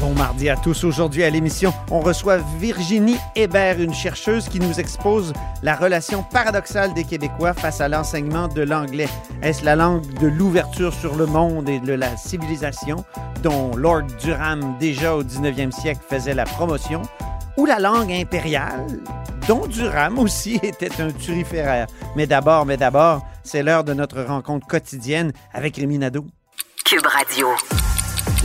[0.00, 0.84] Bon mardi à tous.
[0.84, 5.32] Aujourd'hui à l'émission, on reçoit Virginie Hébert, une chercheuse qui nous expose
[5.64, 9.08] la relation paradoxale des Québécois face à l'enseignement de l'anglais.
[9.42, 13.04] Est-ce la langue de l'ouverture sur le monde et de la civilisation
[13.42, 17.02] dont Lord Durham, déjà au 19e siècle, faisait la promotion,
[17.56, 18.86] ou la langue impériale
[19.48, 21.88] dont Durham aussi était un turiféraire?
[22.14, 26.24] Mais d'abord, mais d'abord, c'est l'heure de notre rencontre quotidienne avec Rémi Nadeau.
[26.84, 27.48] Cube Radio.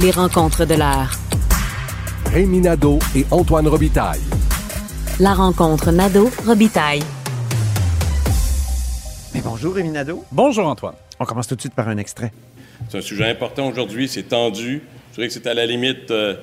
[0.01, 1.11] Les rencontres de l'heure.
[2.33, 4.19] Rémi Nadeau et Antoine Robitaille.
[5.19, 7.03] La rencontre Nadeau-Robitaille.
[9.35, 10.25] Mais bonjour Rémi Nadeau.
[10.31, 10.95] Bonjour Antoine.
[11.19, 12.33] On commence tout de suite par un extrait.
[12.89, 14.81] C'est un sujet important aujourd'hui, c'est tendu.
[15.11, 16.33] Je dirais que c'est à la limite, euh,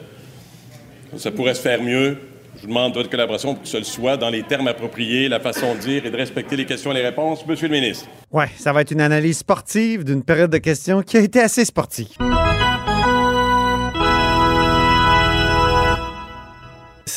[1.16, 2.18] ça pourrait se faire mieux.
[2.54, 5.40] Je vous demande votre collaboration pour que ce le soit dans les termes appropriés, la
[5.40, 7.44] façon de dire et de respecter les questions et les réponses.
[7.48, 8.06] Monsieur le ministre.
[8.30, 11.64] Ouais, ça va être une analyse sportive d'une période de questions qui a été assez
[11.64, 12.16] sportive.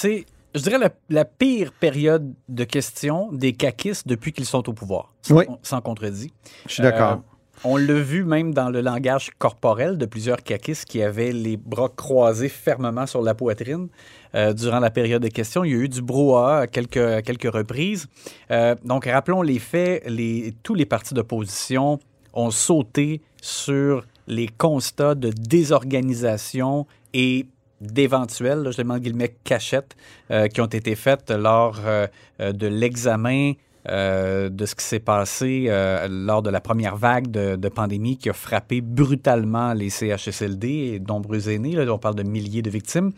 [0.03, 4.73] C'est, je dirais, la, la pire période de questions des caquistes depuis qu'ils sont au
[4.73, 5.13] pouvoir.
[5.21, 5.45] Sans, Oui.
[5.61, 6.29] sans contredit.
[6.67, 7.11] Je suis d'accord.
[7.13, 11.55] Euh, on l'a vu même dans le langage corporel de plusieurs caquistes qui avaient les
[11.55, 13.87] bras croisés fermement sur la poitrine
[14.35, 15.63] euh, durant la période de questions.
[15.63, 18.07] Il y a eu du brouhaha à quelques, à quelques reprises.
[18.51, 20.03] Euh, donc, rappelons les faits.
[20.05, 21.97] Les, tous les partis d'opposition
[22.33, 27.45] ont sauté sur les constats de désorganisation et
[27.83, 29.95] d'éventuelles, je demande guillemets, cachettes
[30.31, 32.07] euh, qui ont été faites lors euh,
[32.39, 33.53] euh, de l'examen
[33.85, 35.67] de ce qui s'est passé
[36.09, 41.49] lors de la première vague de, pandémie qui a frappé brutalement les CHSLD et nombreux
[41.49, 41.73] aînés.
[41.73, 43.11] Là, on parle de milliers de victimes.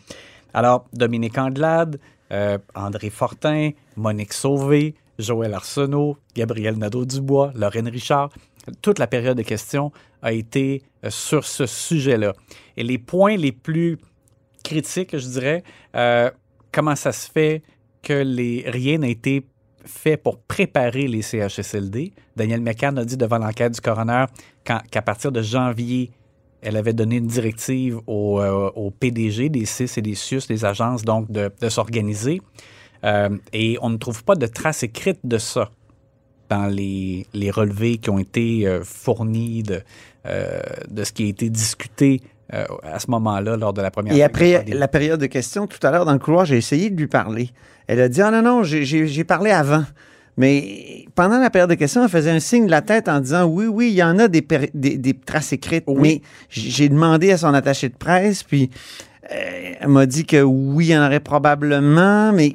[0.54, 2.00] Alors, Dominique Anglade,
[2.32, 8.30] euh, André Fortin, Monique Sauvé, Joël Arsenault, Gabriel Nadeau-Dubois, Lorraine Richard,
[8.82, 12.32] toute la période de questions a été sur ce sujet-là.
[12.76, 13.98] Et les points les plus
[14.66, 15.62] critiques, je dirais,
[15.94, 16.30] euh,
[16.72, 17.62] comment ça se fait
[18.02, 19.46] que les, rien n'a été
[19.84, 22.12] fait pour préparer les CHSLD.
[22.34, 24.24] Daniel McCann a dit devant l'enquête du coroner
[24.64, 26.10] qu'à partir de janvier,
[26.60, 31.04] elle avait donné une directive au, euh, PDG des CIS et des CIUS, des agences,
[31.04, 32.40] donc de, s'organiser.
[33.04, 35.70] Euh, et on ne trouve pas de traces écrites de ça
[36.48, 39.84] dans les, relevés qui ont été fournis de
[41.04, 42.22] ce qui a été discuté
[42.54, 45.84] euh, à ce moment-là lors de la première Et après la période de questions, tout
[45.86, 47.50] à l'heure dans le couloir, j'ai essayé de lui parler.
[47.88, 49.84] Elle a dit Ah non, non, j'ai- parlé avant.
[50.38, 53.44] Mais pendant la période de questions, elle faisait un signe de la tête en disant
[53.46, 55.84] Oui, oui, il y en a des, péri- des, des traces écrites.
[55.86, 55.98] Oui.
[56.02, 58.70] Mais j'ai demandé à son attaché de presse, puis
[59.32, 62.52] euh, elle m'a dit que oui, il y en aurait probablement, mais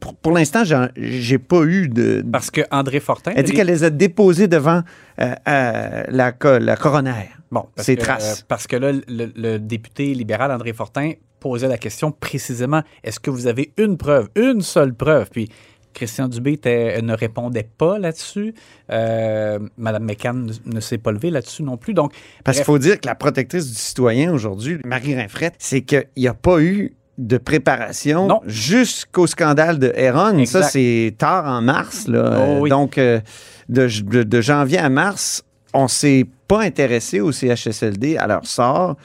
[0.00, 0.62] pour, pour l'instant,
[0.96, 2.24] j'ai pas eu de.
[2.30, 3.32] Parce que André Fortin.
[3.36, 4.82] Elle dit qu'elle les a déposées devant
[5.20, 7.28] euh, euh, la, la coroner.
[7.50, 8.40] Bon, que, traces.
[8.40, 13.20] euh, parce que là, le, le député libéral André Fortin posait la question précisément est-ce
[13.20, 15.28] que vous avez une preuve, une seule preuve?
[15.30, 15.48] Puis
[15.92, 18.54] Christian Dubé était- ne répondait pas là-dessus.
[18.90, 21.94] Euh, Madame McCann ne, ne s'est pas levée là-dessus non plus.
[21.94, 22.12] Donc,
[22.42, 26.26] Parce qu'il faut dire que la protectrice du citoyen aujourd'hui, Marie Rinfrette, c'est qu'il n'y
[26.26, 30.38] a pas eu de préparation jusqu'au scandale de Héron.
[30.38, 30.62] Exact.
[30.62, 32.08] Ça, c'est tard en mars.
[32.08, 32.44] Là.
[32.48, 32.70] Oh oui.
[32.70, 33.20] Donc, euh,
[33.68, 35.42] de, de- de janvier à mars,
[35.72, 38.96] on s'est pas intéressé au CHSLD, à leur sort,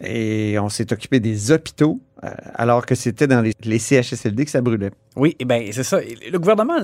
[0.00, 4.50] et on s'est occupé des hôpitaux, euh, alors que c'était dans les, les CHSLD que
[4.50, 4.90] ça brûlait.
[5.16, 5.98] oui, eh ben, c'est ça.
[6.30, 6.76] Le gouvernement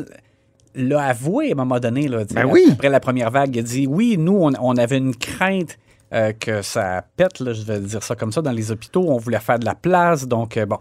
[0.74, 2.08] l'a avoué à un moment donné.
[2.08, 2.64] Là, Ben oui.
[2.72, 5.76] Après la première vague, il a dit oui, nous, on, on avait une crainte.
[6.12, 9.04] Euh, que ça pète, là, je vais dire ça comme ça, dans les hôpitaux.
[9.08, 10.78] On voulait faire de la place, donc euh, bon.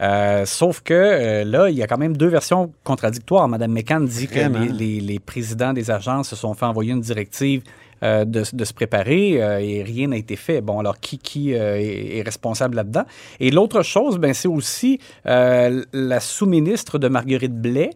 [0.00, 3.48] Euh, sauf que euh, là, il y a quand même deux versions contradictoires.
[3.48, 7.00] Madame McCann dit que les, les- les présidents des agences se sont fait envoyer une
[7.00, 7.62] directive
[8.02, 10.60] euh, de, de se préparer euh, et rien n'a été fait.
[10.60, 13.04] Bon, alors qui, qui euh, est, est responsable là-dedans?
[13.40, 17.90] Et l'autre chose, ben, c'est aussi la sous-ministre de Marguerite Blais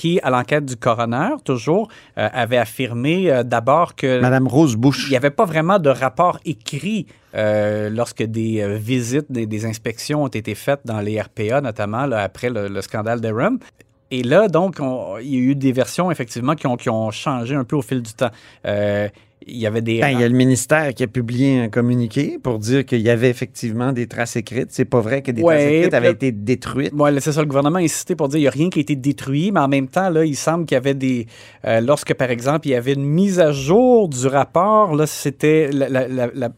[0.00, 5.04] qui, à l'enquête du coroner, toujours, euh, avait affirmé euh, d'abord que Madame Rose Bush.
[5.08, 9.66] il n'y avait pas vraiment de rapport écrit euh, lorsque des euh, visites, des, des
[9.66, 13.58] inspections ont été faites dans les RPA, notamment là, après le, le scandale d'Erum.
[14.10, 17.10] Et là, donc, on- il y a eu des versions, effectivement, qui ont, qui ont
[17.10, 18.30] changé un peu au fil du temps.
[18.66, 19.08] Euh,
[19.50, 20.00] il y avait des...
[20.00, 23.10] Ben, il y a le ministère qui a publié un communiqué pour dire qu'il y
[23.10, 24.68] avait effectivement des traces écrites.
[24.70, 26.92] C'est pas vrai que des Ouais, traces écrites avaient été détruites.
[26.96, 28.82] Là, c'est ça, le gouvernement a insisté pour dire qu'il n'y a rien qui a
[28.82, 31.26] été détruit, mais en même temps, là, il semble qu'il y avait des.
[31.66, 35.70] euh, lorsque, par exemple, il y avait une mise à jour du rapport, là, c'était
[35.72, 36.48] la, la- la- la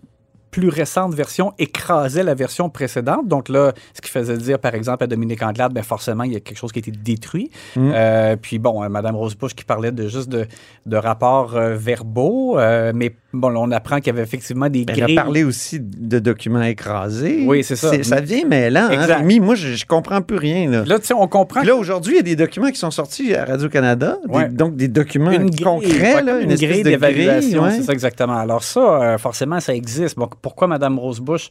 [0.52, 3.26] plus récente version écrasait la version précédente.
[3.26, 6.37] Donc là, ce qui faisait dire, par exemple, à Dominique Anglade, ben forcément, il y
[6.37, 7.50] a quelque chose qui a été détruit.
[7.75, 7.90] Mm.
[7.94, 10.46] Euh, puis bon, euh, Mme Rosebush qui parlait de juste de,
[10.84, 14.84] de rapports euh, verbaux, euh, mais bon, là, on apprend qu'il y avait effectivement des
[14.87, 15.14] Elle a grilles.
[15.14, 17.44] parlé aussi de documents écrasés.
[17.46, 17.90] Oui, c'est ça.
[18.02, 18.88] Ça devient mêlant.
[18.90, 19.06] Hein.
[19.06, 19.40] Rémi?
[19.40, 20.69] moi, je, je comprends plus rien.
[20.69, 20.84] Là.
[20.84, 22.90] Là, tu sais, on comprend Puis là, aujourd'hui, il y a des documents qui sont
[22.90, 24.19] sortis à Radio-Canada.
[24.28, 24.50] Ouais.
[24.50, 26.16] donc, des documents une grille, concrets.
[26.16, 27.70] ouais, là, une, espèce grille d'évaluation, ouais.
[27.70, 28.37] c'est ça exactement.
[28.37, 30.19] Alors ça, forcément, ça existe.
[30.19, 31.48] Bon, pourquoi Mme Rosebush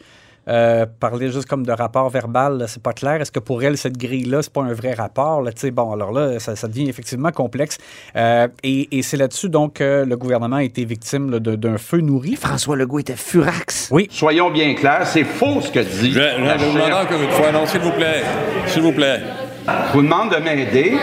[0.48, 3.22] euh, parlait juste comme de rapport verbal, c'est pas clair?
[3.22, 5.42] Est-ce que pour elle, cette grille-là, c'est pas un vrai rapport?
[5.44, 7.78] Là, Tu sais, bon, alors là, ça, ça devient effectivement complexe.
[8.16, 11.78] Euh, et et c'est là-dessus, donc, que le gouvernement a été victime là, de- d'un
[11.78, 12.36] feu nourri.
[12.36, 13.90] François Legault était furax.
[13.92, 14.08] Oui.
[14.12, 16.12] Soyons bien clairs, c'est faux ce que dit.
[16.12, 17.06] Je vais, je vous demander chef.
[17.06, 18.24] encore une fois, non, s'il vous plaît,
[18.66, 19.20] s'il vous plaît.
[19.68, 20.98] Je vous demande de m'aider.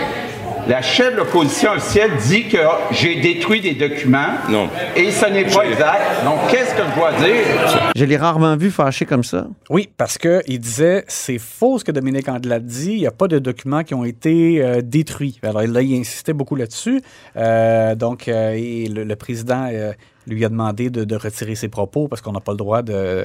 [0.68, 2.58] La chef de l'opposition officielle dit que
[2.90, 4.34] j'ai détruit des documents.
[4.50, 4.68] Non.
[4.94, 6.22] Et ce n'est pas exact.
[6.26, 7.90] Donc, qu'est-ce que je dois dire?
[7.96, 9.46] Je l'ai rarement vu fâché comme ça.
[9.70, 13.28] Oui, parce qu'il disait c'est faux ce que Dominique Andelade dit, il n'y a pas
[13.28, 15.40] de documents qui ont été euh, détruits.
[15.42, 17.00] Alors là, il insistait beaucoup là-dessus.
[17.36, 19.92] Euh, donc, euh, et le, le président euh,
[20.26, 22.92] lui a demandé de, de retirer ses propos parce qu'on n'a pas le droit de
[22.92, 23.24] euh,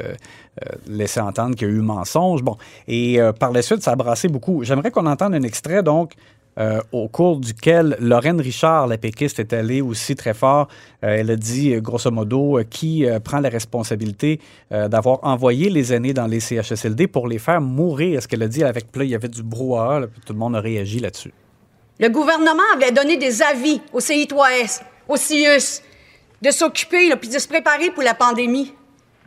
[0.87, 2.41] laisser entendre qu'il y a eu mensonge.
[2.41, 2.55] Bon,
[2.87, 4.63] et euh, par la suite, ça a brassé beaucoup.
[4.63, 6.13] J'aimerais qu'on entende un extrait, donc,
[6.59, 10.67] euh, au cours duquel Lorraine Richard, la péquiste, est allée aussi très fort.
[11.03, 14.39] Euh, elle a dit, euh, grosso modo, qui prend la responsabilité
[14.71, 18.21] d'avoir envoyé les aînés dans les CHSLD pour les faire mourir.
[18.21, 20.59] Ce qu'elle a dit avec, là, il y avait du brouhaha, tout le monde a
[20.59, 21.33] réagi là-dessus.
[21.99, 25.81] Le gouvernement avait donné des avis au CI3S, au CIUS,
[26.41, 28.73] de s'occuper puis de se préparer pour la pandémie.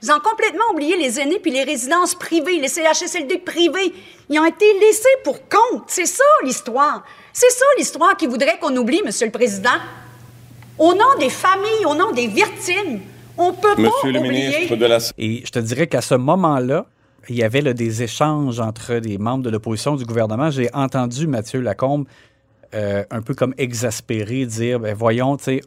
[0.02, 3.92] Ils ont complètement oublié les aînés puis les résidences privées, les CHSLD privés.
[4.28, 5.84] Ils ont été laissés pour compte.
[5.88, 7.02] C'est ça l'histoire.
[7.32, 9.70] C'est ça l'histoire qui voudrait qu'on oublie, Monsieur le Président.
[10.78, 13.00] Au nom des familles, au nom des victimes,
[13.38, 14.48] on peut Monsieur pas le oublier.
[14.48, 16.86] ministre de la Et je te dirais qu'à ce moment-là,
[17.28, 20.50] il y avait là, des échanges entre des membres de l'opposition du gouvernement.
[20.50, 22.06] J'ai entendu Mathieu Lacombe
[22.74, 25.60] euh, un peu comme exaspéré dire ben, voyons, tu sais,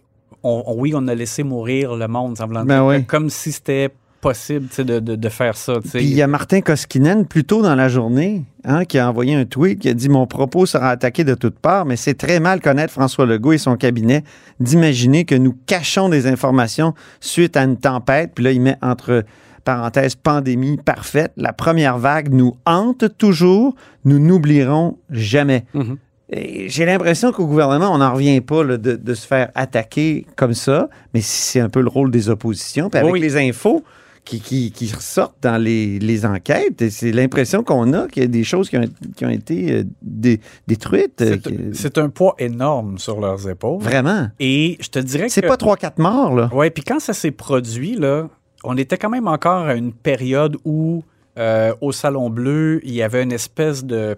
[0.43, 3.05] on- on- oui, on a laissé mourir le monde, semblant Ben dire, oui.
[3.05, 3.89] comme si c'était
[4.21, 5.79] possible de, de- de faire ça.
[5.81, 9.35] Puis il y a Martin Koskinen, plus tôt dans la journée, hein, qui a envoyé
[9.35, 12.39] un tweet qui a dit Mon propos sera attaqué de toutes parts, mais c'est très
[12.39, 14.23] mal connaître François Legault et son cabinet
[14.59, 18.31] d'imaginer que nous cachons des informations suite à une tempête.
[18.35, 19.23] Puis là, il met entre
[19.63, 21.31] parenthèses pandémie parfaite.
[21.37, 23.75] La première vague nous hante toujours.
[24.05, 25.65] Nous n'oublierons jamais.
[25.73, 25.97] Mhm.
[26.31, 30.27] Et J'ai l'impression qu'au gouvernement, on n'en revient pas là, de, de se faire attaquer
[30.35, 32.89] comme ça, mais c'est un peu le rôle des oppositions.
[32.89, 33.19] Puis avec Oui.
[33.19, 33.83] les infos
[34.29, 38.25] qui, qui, qui ressortent dans les, les enquêtes, et c'est l'impression qu'on a qu'il y
[38.25, 38.85] a des choses qui ont,
[39.15, 41.21] qui ont été euh, dé- détruites.
[41.21, 41.37] euh,
[41.73, 43.81] C'est un poids énorme sur leurs épaules.
[43.81, 44.27] Vraiment.
[44.39, 45.31] Et je te dirais que...
[45.33, 46.49] C'est pas 3-4 morts, là.
[46.53, 48.27] Oui, puis quand ça s'est produit, là,
[48.63, 51.03] on était quand même encore à une période où,
[51.37, 54.15] euh, au Salon Bleu, il y avait une espèce de.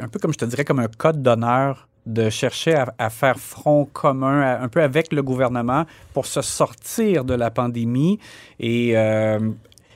[0.00, 3.38] Un peu comme je te dirais, comme un code d'honneur de chercher à, à faire
[3.38, 5.84] front commun à- un peu avec le gouvernement
[6.14, 8.18] pour se sortir de la pandémie.
[8.58, 8.92] Et.
[8.96, 9.38] euh,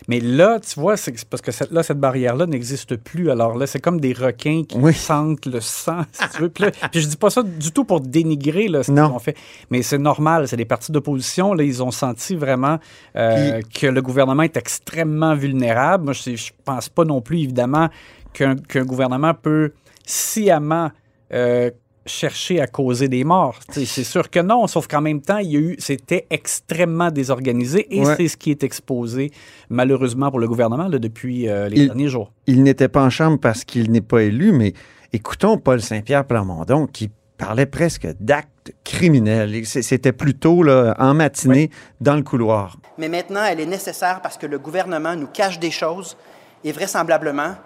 [0.07, 3.31] mais là, tu vois, c'est parce que cette, là, cette barrière-là n'existe plus.
[3.31, 4.93] Alors là, c'est comme des requins qui Oui.
[4.93, 6.51] sentent le sang, si tu veux.
[6.51, 9.19] Puis, là- puis je dis pas ça du tout pour dénigrer là, ce qu'ils ont
[9.19, 9.35] fait,
[9.71, 10.47] mais c'est normal.
[10.47, 11.55] C'est des partis d'opposition.
[11.55, 12.79] Là, ils ont senti vraiment
[13.17, 16.05] euh, que le gouvernement est extrêmement vulnérable.
[16.05, 17.89] Moi, je, je pense pas non plus, évidemment,
[18.35, 19.73] qu'un qu'un gouvernement peut
[20.05, 20.91] sciemment
[21.33, 21.71] euh,
[22.07, 23.59] chercher à causer des morts.
[23.71, 27.87] C'est sûr que non, sauf qu'en même temps, il y a eu, c'était extrêmement désorganisé
[27.97, 28.15] et Ouais.
[28.17, 29.31] c'est ce qui est exposé,
[29.71, 32.33] malheureusement pour le gouvernement, là, depuis euh, les Il- derniers jours.
[32.47, 34.75] Il n'était pas en chambre parce qu'il n'est pas élu, mais
[35.13, 39.67] écoutons Paul Saint-Pierre Plamondon qui parlait presque d'actes criminels.
[39.67, 41.71] C'était plutôt là, en matinée
[42.01, 42.79] dans le couloir.
[42.99, 46.17] Mais maintenant, elle est nécessaire parce que le gouvernement nous cache des choses
[46.63, 47.57] et vraisemblablement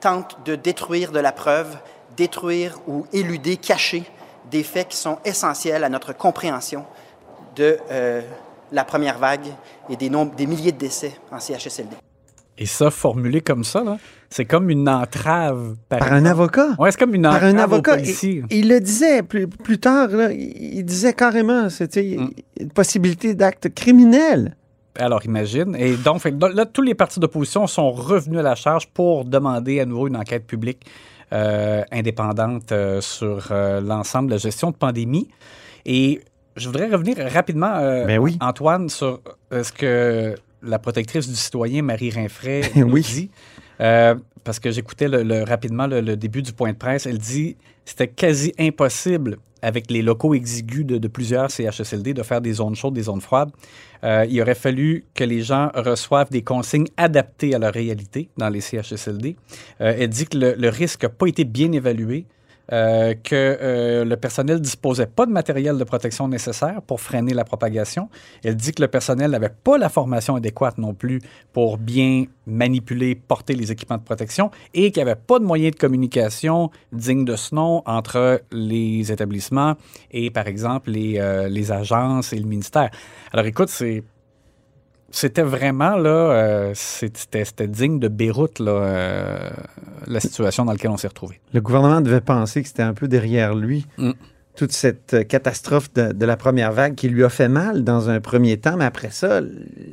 [0.00, 1.76] tente de détruire de la preuve,
[2.16, 4.04] détruire ou éluder, cacher
[4.50, 6.84] des faits qui sont essentiels à notre compréhension
[7.56, 8.20] de euh,
[8.70, 9.46] la première vague
[9.88, 11.94] et des, nombres, des milliers de décès en CHSLD.
[12.58, 13.96] Et ça, formulé comme ça, là,
[14.28, 15.74] c'est comme une entrave.
[15.88, 16.68] Par un avocat.
[16.78, 17.98] Ouais, c'est comme une Par entrave un avocat.
[18.00, 22.30] Et- Il, le disait plus, plus tard, là, il il disait carrément, c'était Mm.
[22.60, 24.56] une possibilité d'acte criminel.
[24.98, 25.74] Alors, imagine.
[25.76, 29.80] Et donc, fait là, tous les partis d'opposition sont revenus à la charge pour demander
[29.80, 30.90] à nouveau une enquête publique euh,
[31.90, 35.28] indépendante euh, sur euh, l'ensemble de la gestion de pandémie.
[35.86, 36.20] Et
[36.56, 38.36] je voudrais revenir rapidement, euh, Ben oui.
[38.40, 39.20] Antoine, sur
[39.52, 43.02] euh, ce que la protectrice du citoyen, Marie Rinfray, nous Oui.
[43.02, 43.30] dit.
[43.82, 45.06] Euh, parce que j'écoutais
[45.44, 47.06] rapidement le, début du point de presse.
[47.06, 52.54] Elle dit c'était quasi impossible avec les locaux exigus de, plusieurs CHSLD de faire des
[52.54, 53.50] zones chaudes, des zones froides.
[54.02, 58.48] Euh, il aurait fallu que les gens reçoivent des consignes adaptées à leur réalité dans
[58.48, 59.36] les CHSLD.
[59.80, 62.26] Euh, elle dit que le risque n'a pas été bien évalué,
[62.72, 67.44] euh, que euh, le personnel disposait pas de matériel de protection nécessaire pour freiner la
[67.44, 68.08] propagation.
[68.44, 71.20] Elle dit que le personnel n'avait pas la formation adéquate non plus
[71.52, 75.74] pour bien manipuler, porter les équipements de protection et qu'il n'y avait pas de moyens
[75.74, 79.74] de communication dignes de ce nom entre les établissements
[80.10, 82.90] et, par exemple, les, euh, les agences et le ministère.
[83.32, 84.04] Alors, écoute, c'est
[85.12, 89.50] c'était vraiment là, euh, c'était digne de Beyrouth là, euh,
[90.06, 91.40] la situation dans laquelle on s'est retrouvé.
[91.52, 93.86] Le gouvernement devait penser que c'était un peu derrière lui.
[93.98, 94.12] Mm.
[94.56, 98.10] Toute cette euh, catastrophe de, de la première vague qui lui a fait mal dans
[98.10, 99.40] un premier temps, mais après ça,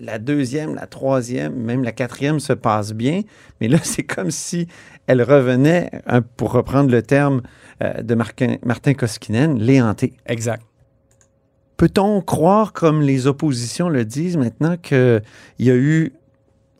[0.02, 3.22] la deuxième, la troisième, même la quatrième se passe bien.
[3.62, 4.68] Mais là, c'est comme si
[5.08, 7.42] elle revenait, hein, pour reprendre le terme
[7.82, 10.14] euh, de Martin, Martin Koskinen, les hanter.
[10.26, 10.64] Exact.
[11.80, 15.22] Peut-on croire, comme les oppositions le disent maintenant, qu'il
[15.60, 16.12] y a eu,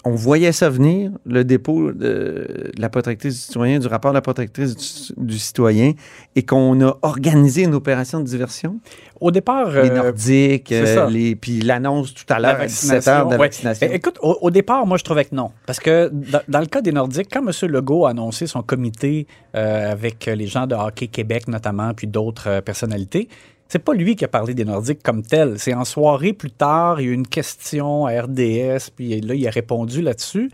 [0.04, 4.22] on voyait ça venir, le dépôt de, la protectrice du citoyen, du rapport de la
[4.22, 5.94] protectrice du, du citoyen,
[6.36, 8.82] et qu'on a organisé une opération de diversion?
[9.22, 13.26] Au départ, Les euh, Nordiques, euh, les, puis l'annonce tout à La l'heure 17 heures
[13.28, 13.46] de la ouais.
[13.46, 13.88] vaccination.
[13.94, 15.52] Écoute, au, au départ, moi, je trouvais que non.
[15.66, 17.72] Parce que dans, dans le cas des Nordiques, quand M.
[17.72, 22.50] Legault a annoncé son comité euh, avec les gens de Hockey Québec notamment, puis d'autres
[22.50, 23.30] euh, personnalités,
[23.70, 25.60] c'est pas lui qui a parlé des Nordiques comme tel.
[25.60, 29.36] C'est en soirée plus tard, il y a eu une question à RDS, puis là,
[29.36, 30.52] il a répondu là-dessus.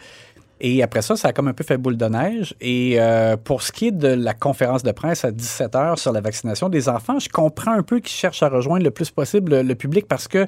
[0.59, 2.55] Et après ça, ça a comme un peu fait boule de neige.
[2.59, 6.11] Et euh, pour ce qui est de la conférence de presse à 17 h sur
[6.11, 9.51] la vaccination des enfants, je comprends un peu qu'ils cherchent à rejoindre le plus possible
[9.51, 10.47] le, le public parce que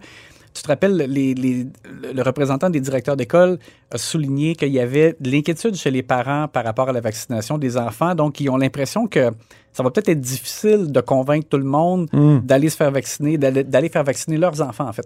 [0.58, 1.68] tu te rappelles, les- les-
[2.14, 3.60] le représentant des directeurs d'école
[3.92, 7.58] a souligné qu'il y avait de l'inquiétude chez les parents par rapport à la vaccination
[7.58, 8.16] des enfants.
[8.16, 9.32] Donc, ils ont l'impression que
[9.72, 12.40] ça va peut-être être difficile de convaincre tout le monde Mm.
[12.44, 15.06] d'aller se faire vacciner, d'aller faire vacciner leurs enfants, en fait.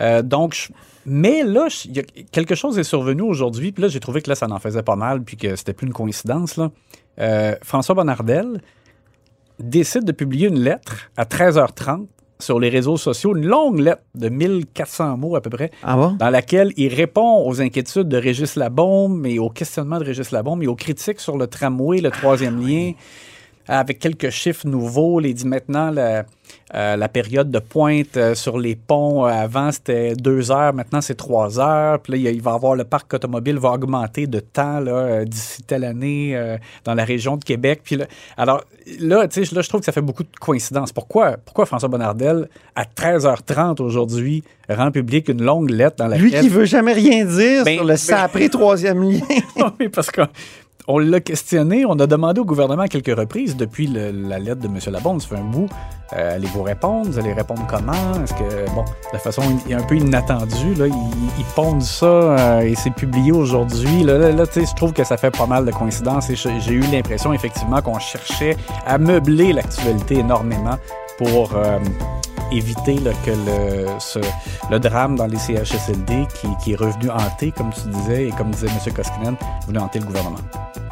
[0.00, 0.72] Euh, donc, je-
[1.04, 4.22] mais là, je- il y a- quelque chose est survenu aujourd'hui, puis là, j'ai trouvé
[4.22, 6.56] que là, ça en faisait pas mal, puis que c'était plus une coïncidence.
[6.56, 6.70] Là.
[7.18, 8.60] Euh, François Bonnardel
[9.58, 12.08] décide de publier une lettre à 13h30
[12.40, 16.12] sur les réseaux sociaux, une longue lettre de 1400 mots à peu près, Ah bon?
[16.18, 20.62] dans laquelle il répond aux inquiétudes de Régis Labombe et aux questionnements de Régis Labombe
[20.62, 22.92] et aux critiques sur le tramway, le troisième lien,
[23.68, 25.20] avec quelques chiffres nouveaux.
[25.20, 26.24] Il dit maintenant la,
[26.74, 31.00] euh, la période de pointe euh, sur les ponts, euh, avant c'était deux heures, maintenant
[31.00, 32.00] c'est trois heures.
[32.00, 34.80] Puis là, il va avoir le parc automobile va augmenter de temps
[35.24, 37.80] d'ici telle année dans la région de Québec.
[37.84, 38.06] Puis là,
[38.36, 38.64] alors
[39.00, 40.92] là, tu sais, là, je trouve que ça fait beaucoup de coïncidences.
[40.92, 46.24] Pourquoi, pourquoi François Bonnardel, à 13h30 aujourd'hui, rend public une longue lettre dans laquelle...
[46.24, 49.20] Lui qui veut jamais rien dire Ben, sur le ben- sapré troisième lien.
[49.80, 50.26] oui, parce qu'on
[50.86, 54.66] on l'a questionné, on a demandé au gouvernement à quelques reprises depuis la lettre de
[54.66, 54.78] M.
[54.92, 55.68] Labonde, ça fait un bout.
[56.12, 57.10] Euh, allez-vous répondre?
[57.10, 58.22] Vous allez répondre comment?
[58.22, 60.92] Est-ce que, bon, de façon un peu inattendue, là, ils,
[61.38, 64.04] ils pondent ça euh, et c'est publié aujourd'hui.
[64.04, 66.36] Là, là, là, tu sais, je trouve que ça fait pas mal de coïncidences et
[66.36, 70.76] j'ai j'ai eu l'impression effectivement qu'on cherchait à meubler l'actualité énormément
[71.18, 71.78] pour euh,
[72.52, 74.18] éviter là, que le, ce-
[74.70, 78.50] le drame dans les CHSLD qui, qui est revenu hanter, comme tu disais, et comme
[78.50, 78.92] disait M.
[78.94, 79.36] Koskinen,
[79.66, 80.38] venu hanter le gouvernement.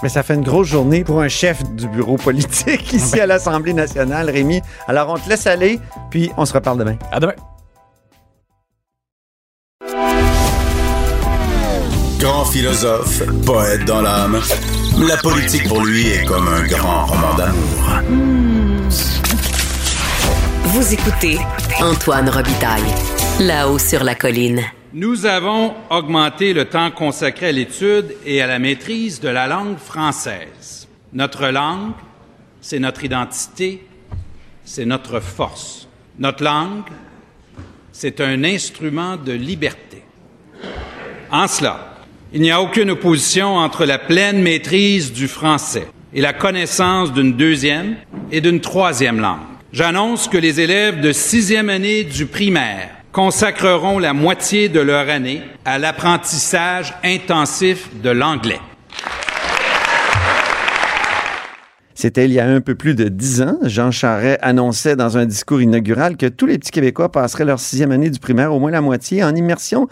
[0.02, 3.72] Mais ça fait une grosse journée pour un chef du bureau politique ici à l'Assemblée
[3.72, 4.60] nationale, Rémi.
[4.88, 5.78] Alors, on te laisse aller,
[6.10, 6.96] puis on se reparle demain.
[7.12, 7.34] À demain.
[12.18, 14.40] Grand philosophe, poète dans l'âme,
[15.08, 18.82] la politique pour lui est comme un grand roman d'amour.
[20.74, 21.36] Vous écoutez
[21.82, 22.80] Antoine Robitaille,
[23.40, 24.62] là-haut sur la colline.
[24.94, 29.76] Nous avons augmenté le temps consacré à l'étude et à la maîtrise de la langue
[29.76, 30.88] française.
[31.12, 31.92] Notre langue,
[32.62, 33.86] c'est notre identité,
[34.64, 35.88] c'est notre force.
[36.18, 36.88] Notre langue,
[37.92, 40.02] c'est un instrument de liberté.
[41.30, 41.96] En cela,
[42.32, 47.36] il n'y a aucune opposition entre la pleine maîtrise du français et la connaissance d'une
[47.36, 47.96] deuxième
[48.30, 49.51] et d'une troisième langue.
[49.72, 55.40] J'annonce que les élèves de sixième année du primaire consacreront la moitié de leur année
[55.64, 58.60] à l'apprentissage intensif de l'anglais.
[61.94, 63.56] C'était il y a un peu plus de dix ans.
[63.62, 67.92] Jean Charest annonçait dans un discours inaugural que tous les petits Québécois passeraient leur sixième
[67.92, 69.88] année du primaire, au moins la moitié, en immersion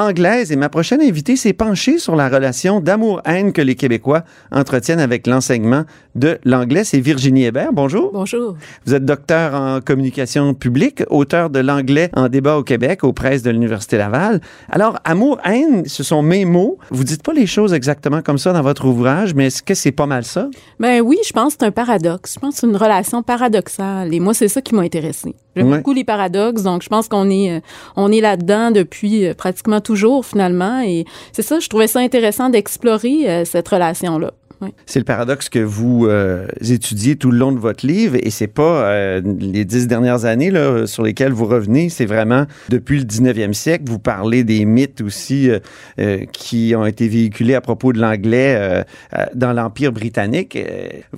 [0.00, 0.50] anglaise.
[0.52, 5.26] Et ma prochaine invitée s'est penchée sur la relation d'amour-haine que les Québécois entretiennent avec
[5.26, 6.84] l'enseignement de l'anglais.
[6.84, 7.72] C'est Virginie Hébert.
[7.72, 8.10] Bonjour.
[8.12, 8.56] Bonjour.
[8.86, 13.42] Vous êtes docteur en communication publique, auteur de l'anglais en débat au Québec aux presses
[13.42, 14.40] de l'Université Laval.
[14.70, 16.78] Alors, amour-haine, ce sont mes mots.
[16.90, 19.92] Vous dites pas les choses exactement comme ça dans votre ouvrage, mais est-ce que c'est
[19.92, 20.48] pas mal ça?
[20.78, 22.34] Ben oui, je pense que c'est un paradoxe.
[22.34, 24.12] Je pense que c'est une relation paradoxale.
[24.14, 25.34] Et moi, c'est ça qui m'a intéressé.
[25.60, 25.76] J'aime Ouais.
[25.78, 27.60] beaucoup les paradoxes, donc je pense qu'on est, euh,
[27.96, 30.80] on est là-dedans depuis euh, pratiquement toujours finalement.
[30.80, 34.32] Et c'est ça, je trouvais ça intéressant d'explorer euh, cette relation-là.
[34.60, 34.68] Oui.
[34.86, 38.46] C'est le paradoxe que vous euh, étudiez tout le long de votre livre et c'est
[38.46, 43.04] pas euh, les dix dernières années là, sur lesquelles vous revenez, c'est vraiment depuis le
[43.04, 43.84] 19e siècle.
[43.86, 45.50] Vous parlez des mythes aussi
[45.98, 48.84] euh, qui ont été véhiculés à propos de l'anglais
[49.34, 50.58] dans l'Empire britannique.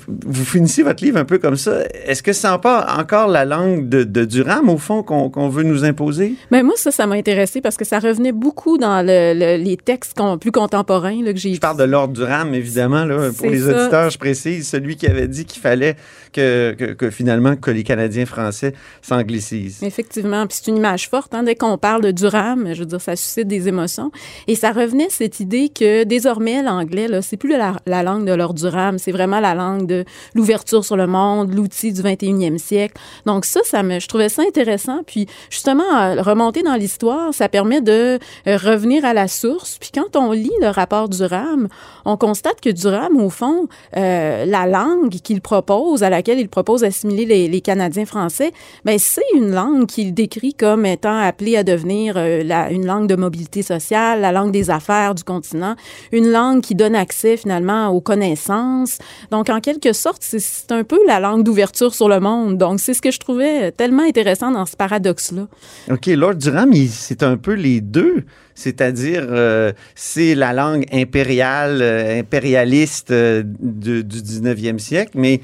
[0.06, 1.80] Vous finissez votre livre un peu comme ça.
[2.06, 5.84] Est-ce que c'est pas encore la langue de, de Durham, au fond, qu'on veut nous
[5.84, 6.34] imposer?
[6.50, 9.76] Mais moi, ça, ça m'a intéressé parce que ça revenait beaucoup dans le- le- les
[9.76, 13.50] textes con- plus contemporains là, que j'ai Je parle de Lord Durham, évidemment, là, pour
[13.50, 13.82] les ça.
[13.82, 15.96] auditeurs, je précise, celui qui avait dit qu'il fallait
[16.32, 18.72] que, que, que finalement que les Canadiens français
[19.02, 19.82] s'anglicisent.
[19.82, 21.34] Effectivement, puis c'est une image forte.
[21.34, 24.10] Hein, dès qu'on parle de Durham, je veux dire, ça suscite des émotions.
[24.46, 28.32] Et ça revenait cette idée que désormais l'anglais, là, c'est plus la, la langue de
[28.32, 33.00] Lord Durham, c'est vraiment la langue de l'ouverture sur le monde, l'outil du 21e siècle.
[33.26, 35.02] Donc ça, ça me, je trouvais ça intéressant.
[35.06, 39.78] Puis justement, euh, remonter dans l'histoire, ça permet de euh, revenir à la source.
[39.78, 41.68] Puis quand on lit le rapport Durham,
[42.04, 46.82] on constate que Durham, au fond, euh, la langue qu'il propose, à laquelle il propose
[46.82, 48.50] d'assimiler les, Canadiens français,
[48.84, 53.14] ben c'est une langue qu'il décrit comme étant appelée à devenir euh, une langue de
[53.14, 55.76] mobilité sociale, la langue des affaires du continent,
[56.10, 58.98] une langue qui donne accès finalement aux connaissances.
[59.30, 62.58] Donc, en quelque sorte, c'est- un peu la langue d'ouverture sur le monde.
[62.58, 65.46] Donc, c'est ce que je trouvais tellement intéressant dans ce paradoxe-là.
[65.90, 68.24] OK, Lord Durham, c'est un peu les deux.
[68.54, 75.40] C'est-à-dire, euh, c'est la langue impériale, euh, impérialiste euh, de- du 19e siècle, mais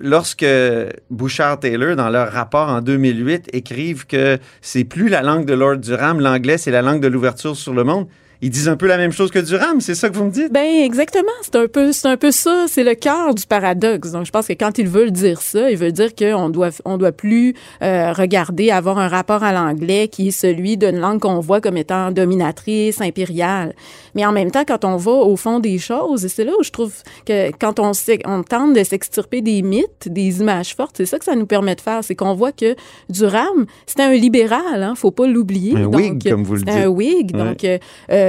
[0.00, 0.46] lorsque
[1.10, 6.20] Bouchard-Taylor, dans leur rapport en 2008, écrivent que c'est plus la langue de Lord Durham,
[6.20, 8.06] l'anglais, c'est la langue de l'ouverture sur le monde,
[8.42, 10.52] ils disent un peu la même chose que Durham, c'est ça que vous me dites?
[10.52, 14.12] Ben exactement, c'est un peu c'est un peu ça, c'est le cœur du paradoxe.
[14.12, 16.96] Donc je pense que quand ils veulent dire ça, ils veulent dire qu'on doit on
[16.98, 21.40] doit plus euh, regarder avoir un rapport à l'anglais qui est celui d'une langue qu'on
[21.40, 23.74] voit comme étant dominatrice, impériale.
[24.14, 26.62] Mais en même temps quand on va au fond des choses, et c'est là où
[26.62, 26.92] je trouve
[27.26, 27.92] que quand on
[28.26, 31.74] on tente de s'extirper des mythes, des images fortes, c'est ça que ça nous permet
[31.74, 32.74] de faire, c'est qu'on voit que
[33.08, 35.76] Durham, c'était un libéral, hein, faut pas l'oublier.
[35.76, 36.70] Un Donc, Whig, comme vous le dites.
[36.74, 37.44] Un Whig, Ouais.
[37.44, 37.78] donc euh,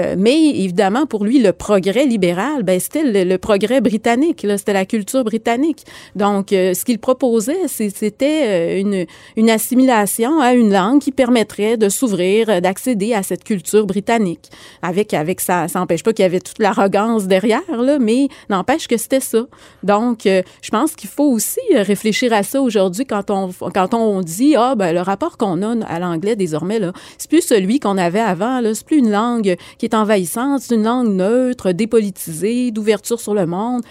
[0.02, 4.86] euh, mais évidemment, pour lui, le progrès libéral, ben, c'était le, progrès britannique, c'était la
[4.86, 5.86] culture britannique.
[6.16, 11.90] Donc, euh, ce qu'il proposait, c'était euh, une, assimilation à une langue qui permettrait de
[11.90, 14.50] s'ouvrir, d'accéder à cette culture britannique.
[14.82, 18.88] Avec, avec ça, ça n'empêche pas qu'il y avait toute l'arrogance derrière, là, mais n'empêche
[18.88, 19.46] que c'était ça.
[19.84, 24.56] Donc, je pense qu'il faut aussi réfléchir à ça aujourd'hui quand on, quand on dit,
[24.56, 28.20] ah, ben, le rapport qu'on a à l'anglais désormais, là, c'est plus celui qu'on avait
[28.20, 33.20] avant, là, c'est plus une langue qui est envahissante, c'est une langue neutre, dépolitisée, d'ouverture
[33.20, 33.82] sur le monde.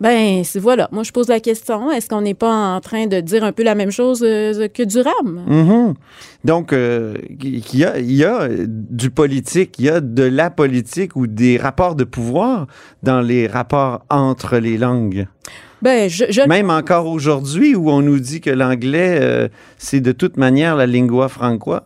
[0.00, 0.88] Ben, voilà.
[0.92, 3.64] Moi, je pose la question est-ce qu'on n'est pas en train de dire un peu
[3.64, 5.42] la même chose euh, que Durham?
[5.48, 5.94] Mhm.
[6.44, 10.50] Donc, euh, il y, a, il y a du politique, il y a de la
[10.50, 12.68] politique ou des rapports de pouvoir
[13.02, 15.26] dans les rapports entre les langues.
[15.82, 20.12] Ben, je, je- Même encore aujourd'hui, où on nous dit que l'anglais, euh, c'est de
[20.12, 21.82] toute manière la lingua franca.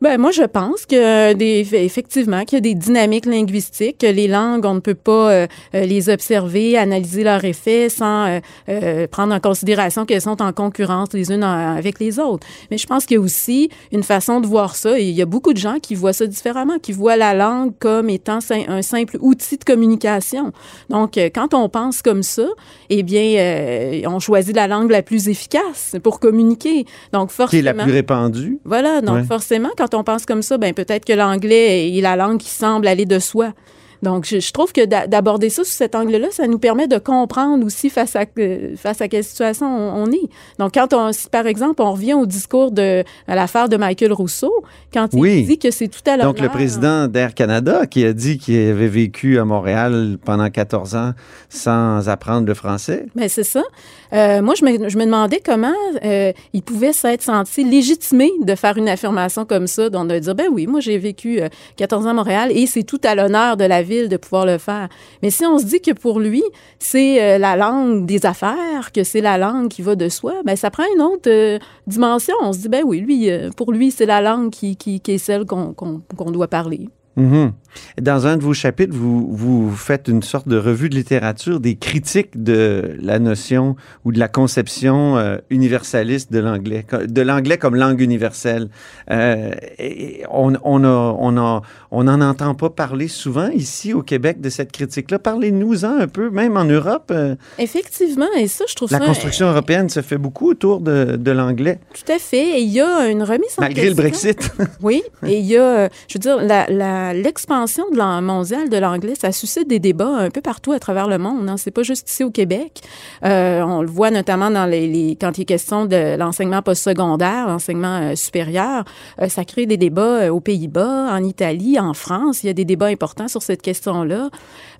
[0.00, 4.28] Ben moi je pense que des effectivement qu'il y a des dynamiques linguistiques, que les
[4.28, 9.06] langues on ne peut pas euh, euh, les observer, analyser leurs effets sans euh, euh,
[9.08, 12.46] prendre en considération qu'elles sont en concurrence les unes en- avec les autres.
[12.70, 15.22] Mais je pense qu'il y a aussi une façon de voir ça et il y
[15.22, 18.82] a beaucoup de gens qui voient ça différemment, qui voient la langue comme étant un
[18.82, 20.52] simple outil de communication.
[20.90, 22.46] Donc euh, quand on pense comme ça,
[22.88, 26.84] eh bien euh, on choisit la langue la plus efficace pour communiquer.
[27.12, 28.58] Donc forcément Qui est la plus répandue.
[28.64, 29.24] voilà, donc Ouais.
[29.24, 32.86] forcément, quand on pense comme ça, ben peut-être que l'anglais est la langue qui semble
[32.86, 33.52] aller de soi.
[34.00, 36.98] Donc, je, je trouve que d'a- d'aborder ça sous cet angle-là, ça nous permet de
[36.98, 40.28] comprendre aussi face à, euh, face à quelle situation on, on est.
[40.60, 44.12] Donc, quand on, si par exemple, on revient au discours de à l'affaire de Michael
[44.12, 44.52] Rousseau,
[44.94, 45.42] quand il Oui.
[45.42, 46.26] dit que c'est tout à l'heure.
[46.26, 50.94] Donc, le président d'Air Canada qui a dit qu'il avait vécu à Montréal pendant 14
[50.94, 51.10] ans
[51.48, 53.06] sans apprendre le français.
[53.16, 53.64] Ben, c'est ça.
[54.12, 58.54] Euh, moi, je me, je me demandais comment euh, il pouvait s'être senti légitimé de
[58.54, 62.06] faire une affirmation comme ça, donc de dire, ben oui, moi, j'ai vécu euh, 14
[62.06, 64.88] ans à Montréal et c'est tout à l'honneur de la ville de pouvoir le faire.
[65.22, 66.42] Mais si on se dit que pour lui,
[66.78, 70.56] c'est euh, la langue des affaires, que c'est la langue qui va de soi, ben
[70.56, 72.34] ça prend une autre euh, dimension.
[72.42, 75.12] On se dit, ben oui, lui, euh, pour lui, c'est la langue qui, qui, qui
[75.12, 76.88] est celle qu'on qu'on doit parler.
[77.16, 77.52] Mhm.
[78.00, 81.76] Dans un de vos chapitres, vous, vous faites une sorte de revue de littérature, des
[81.76, 87.74] critiques de la notion ou de la conception euh, universaliste de l'anglais, de l'anglais comme
[87.76, 88.68] langue universelle.
[89.10, 94.02] Euh, et on on a, on a, on n'en entend pas parler souvent ici au
[94.02, 95.18] Québec de cette critique-là.
[95.18, 97.10] Parlez-nous-en un peu, même en Europe.
[97.10, 99.04] euh, Effectivement, et ça, je trouve la ça...
[99.06, 102.58] construction européenne se fait beaucoup autour de, de l'anglais, Tout à fait.
[102.58, 104.30] Et il y a une remise en malgré le question.
[104.32, 104.52] Brexit.
[104.82, 107.12] Oui, et il y a, je veux dire, la- la-
[107.58, 111.48] l'expansion de l'anglais, ça suscite des débats un peu partout à travers le monde.
[111.48, 111.56] Hein.
[111.56, 112.80] C'est pas juste ici au Québec.
[113.24, 117.98] Euh, on le voit notamment dans les, quand il est question de l'enseignement postsecondaire, l'enseignement
[117.98, 118.84] euh, supérieur.
[119.20, 122.44] Euh, ça crée des débats aux Pays-Bas, en Italie, en France.
[122.44, 124.30] Il y a des débats importants sur cette question-là.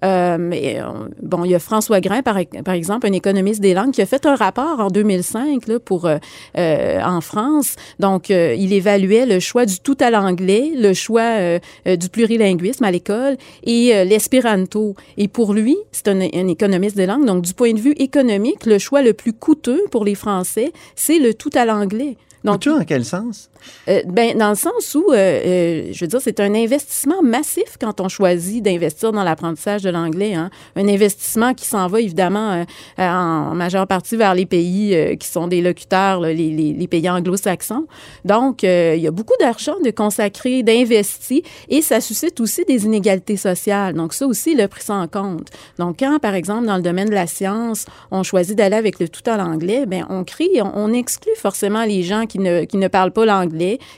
[0.02, 0.80] Mais,
[1.22, 4.06] bon, il y a François Grain, par, par exemple, un économiste des langues, qui a
[4.06, 6.08] fait un rapport en 2005 là, pour,
[6.56, 7.74] en France.
[7.98, 13.36] Donc, il évaluait le choix du tout à l'anglais, le choix du plurilinguisme à l'école
[13.64, 14.94] et euh, l'espéranto.
[15.16, 18.78] Et pour lui, c'est un, économiste des langues, donc du point de vue économique, le
[18.78, 22.16] choix le plus coûteux pour les Français, c'est le tout à l'anglais.
[22.44, 23.50] Donc, Coûteux en quel sens?
[23.88, 27.76] Euh, ben, dans le sens où, euh, euh, je veux dire, c'est un investissement massif
[27.80, 30.34] quand on choisit d'investir dans l'apprentissage de l'anglais.
[30.34, 30.50] Hein.
[30.76, 32.64] Un investissement qui s'en va évidemment
[32.98, 37.86] en majeure partie vers les pays qui sont des locuteurs, les, pays anglo-saxons.
[38.24, 43.36] Donc, il y a beaucoup d'argent de consacré, d'investi, et ça suscite aussi des inégalités
[43.36, 43.94] sociales.
[43.94, 45.48] Donc, ça aussi, il a pris ça en compte.
[45.78, 49.08] Donc, quand, par exemple, dans le domaine de la science, on choisit d'aller avec le
[49.08, 52.76] tout à l'anglais, ben on crée, on, on exclut forcément les gens qui ne, qui
[52.76, 53.47] ne parlent pas l'anglais.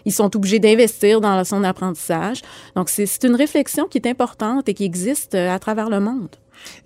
[0.05, 2.43] Ils sont obligés d'investir dans son apprentissage.
[2.77, 6.29] Donc, c'est une réflexion qui est importante et qui existe euh, à travers le monde.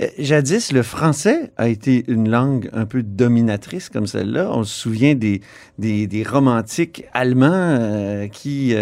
[0.01, 4.49] Euh, Jadis, le français a été une langue un peu dominatrice comme celle-là.
[4.53, 5.41] On se souvient des,
[6.25, 8.75] romantiques allemands euh, qui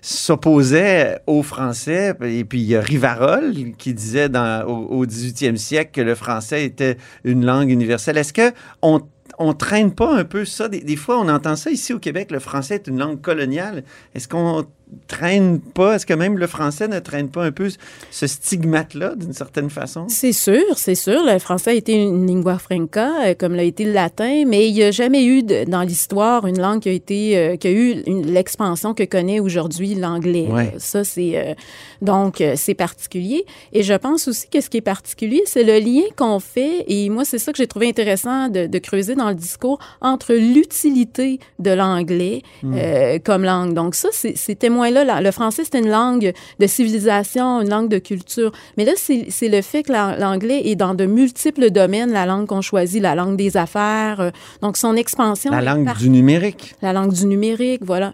[0.00, 2.14] s'opposaient au français.
[2.22, 4.28] Et puis, il y a Rivarol qui disait
[4.66, 8.16] au, au 18e siècle que le français était une langue universelle.
[8.16, 9.02] Est-ce que on
[9.38, 10.68] on traîne pas un peu ça?
[10.68, 13.84] Des, des fois, on entend ça ici au Québec, le français est une langue coloniale.
[14.14, 14.66] Est-ce qu'on
[15.06, 17.68] traîne pas, est-ce que même le français ne traîne pas un peu
[18.10, 20.06] ce stigmate-là d'une certaine façon?
[20.08, 21.22] C'est sûr, c'est sûr.
[21.24, 24.74] Le français a été une lingua franca, euh, comme l'a été le latin, mais il
[24.74, 27.70] n'y a jamais eu de- dans l'histoire une langue qui a été, euh, qui a
[27.70, 30.46] eu l'expansion que connaît aujourd'hui l'anglais.
[30.50, 30.74] Ouais.
[30.78, 31.54] Ça, c'est euh,
[32.02, 33.44] donc c'est particulier.
[33.72, 36.84] Et je pense aussi que ce qui est particulier, c'est le lien qu'on fait.
[36.88, 40.34] Et moi, c'est ça que j'ai trouvé intéressant de, de creuser dans le discours entre
[40.34, 42.74] l'utilité de l'anglais Mm.
[42.76, 43.74] euh, comme langue.
[43.74, 47.98] Donc ça, c'est ces la- le français, c'est une langue de civilisation, une langue de
[47.98, 48.52] culture.
[48.76, 52.46] Mais là, c'est le fait que la- l'anglais est dans de multiples domaines, la langue
[52.46, 54.30] qu'on choisit, la langue des affaires, euh,
[54.62, 55.50] donc son expansion.
[55.50, 56.74] La langue du numérique.
[56.82, 58.12] la langue du numérique, voilà.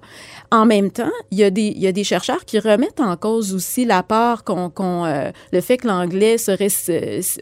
[0.54, 3.16] En même temps, il y a des, il y a des chercheurs qui remettent en
[3.16, 6.68] cause aussi l'apport qu'on, qu'on, euh, le fait que l'anglais serait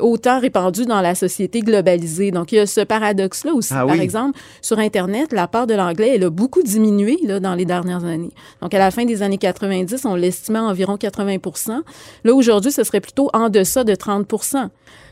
[0.01, 2.31] autant répandu dans la société globalisée.
[2.31, 3.75] Donc, il y a ce paradoxe-là aussi.
[3.77, 7.55] Ah Par exemple, sur Internet, la part de l'anglais, elle a beaucoup diminué là, dans
[7.55, 8.33] les dernières années.
[8.63, 11.83] Donc, à la fin des années 90, on l'estimait à environ 80%
[12.25, 14.27] Là, aujourd'hui, ce serait plutôt en deçà de 30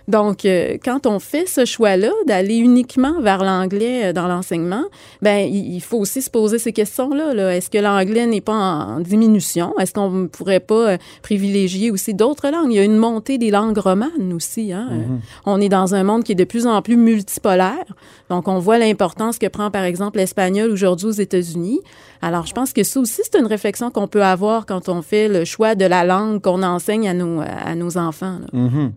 [0.09, 4.85] donc, euh, quand on fait ce choix-là d'aller uniquement vers l'anglais euh, dans l'enseignement,
[5.23, 7.35] ben il il faut aussi se poser ces questions-là.
[7.35, 9.73] -là, Est-ce que l'anglais n'est pas en, en diminution?
[9.79, 12.71] Est-ce qu'on ne pourrait pas euh, privilégier aussi d'autres langues?
[12.73, 14.73] Il y a une montée des langues romanes aussi.
[14.73, 14.89] Hein?
[14.93, 17.85] Euh, On est dans un monde qui est de plus en plus multipolaire.
[18.29, 21.81] Donc, on voit l'importance que prend, par exemple, l'espagnol aujourd'hui aux États-Unis.
[22.23, 25.29] Alors, je pense que ça aussi, c'est une réflexion qu'on peut avoir quand on fait
[25.29, 28.39] le choix de la langue qu'on enseigne à nos, à nos enfants.
[28.41, 28.49] là.
[28.53, 28.93] Mhm.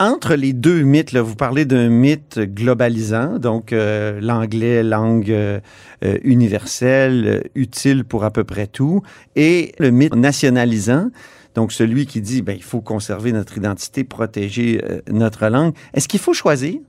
[0.00, 5.60] Entre les deux mythes, là, vous parlez d'un mythe globalisant, donc euh, l'anglais, langue euh,
[6.04, 9.02] euh, universelle, euh, utile pour à peu près tout,
[9.36, 11.10] et le mythe nationalisant,
[11.54, 15.74] donc celui qui dit ben, il faut conserver notre identité, protéger euh, notre langue.
[15.92, 16.80] Est-ce qu'il faut choisir?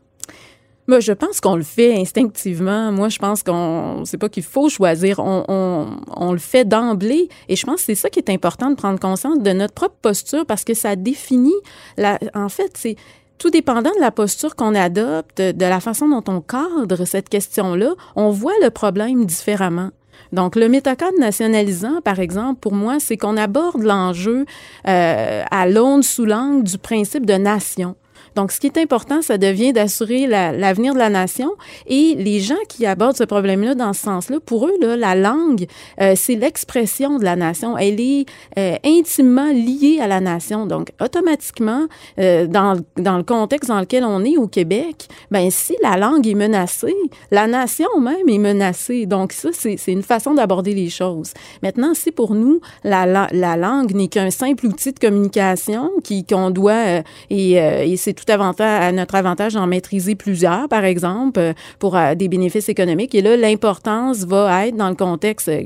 [0.88, 2.92] Moi, je pense qu'on le fait instinctivement.
[2.92, 7.28] Moi, je pense qu'on, c'est pas qu'il faut choisir, on, on, on le fait d'emblée.
[7.50, 9.96] Et je pense que c'est ça qui est important de prendre conscience de notre propre
[10.02, 11.56] posture parce que ça définit
[11.98, 12.96] la, en fait, c'est,
[13.38, 17.94] tout dépendant de la posture qu'on adopte, de la façon dont on cadre cette question-là,
[18.16, 19.90] on voit le problème différemment.
[20.32, 24.46] Donc, le métacode nationalisant, par exemple, pour moi, c'est qu'on aborde l'enjeu
[24.88, 27.96] euh, à l'aune sous l'angle du principe de nation.
[28.36, 31.52] Donc, ce qui est important, ça devient d'assurer la- l'avenir de la nation.
[31.88, 35.66] Et les gens qui abordent ce problème-là dans ce sens-là, pour eux, la langue,
[36.02, 37.78] euh, c'est l'expression de la nation.
[37.78, 38.26] Elle est
[38.58, 40.66] euh, intimement liée à la nation.
[40.66, 41.86] Donc, automatiquement,
[42.20, 46.34] euh, dans, le contexte dans lequel on est au Québec, ben si la langue est
[46.34, 46.94] menacée,
[47.32, 49.06] la nation même est menacée.
[49.06, 51.32] Donc, ça, c'est une façon d'aborder les choses.
[51.64, 56.26] Maintenant, si pour nous, la, la, la langue n'est qu'un simple outil de communication qui
[56.26, 61.40] qu'on doit, et, et c'est tout avantage, à notre avantage d'en maîtriser plusieurs, par exemple,
[61.40, 63.16] euh, pour euh, des bénéfices économiques.
[63.16, 65.62] Et là, l'importance va être, dans le contexte euh,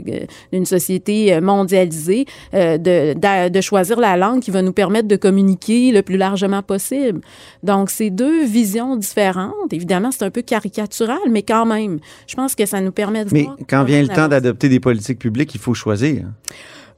[0.51, 2.77] d'une société mondialisée, de,
[3.13, 7.21] de, de choisir la langue qui va nous permettre de communiquer le plus largement possible.
[7.63, 9.71] Donc, c'est deux visions différentes.
[9.71, 13.29] Évidemment, c'est un peu caricatural, mais quand même, je pense que ça nous permet de
[13.33, 16.25] Mais voir quand vient le temps d'adopter des politiques publiques, il faut choisir.